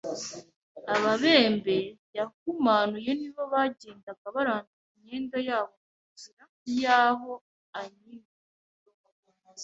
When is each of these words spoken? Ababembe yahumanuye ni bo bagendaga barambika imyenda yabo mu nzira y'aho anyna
Ababembe 0.93 1.77
yahumanuye 2.17 3.11
ni 3.19 3.29
bo 3.33 3.43
bagendaga 3.53 4.25
barambika 4.35 4.87
imyenda 4.95 5.37
yabo 5.49 5.75
mu 5.93 6.05
nzira 6.13 6.43
y'aho 6.81 7.33
anyna 7.79 8.27